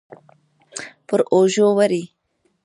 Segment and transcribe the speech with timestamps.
[1.07, 2.03] پر اوږو وړي